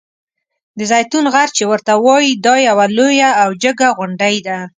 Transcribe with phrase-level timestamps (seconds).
[0.77, 4.57] د زیتون غر چې ورته وایي دا یوه لویه او جګه غونډۍ ده.